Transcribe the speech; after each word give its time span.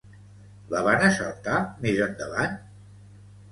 La 0.71 0.81
van 0.87 1.05
assaltar 1.09 1.61
més 1.85 2.01
endavant? 2.09 2.59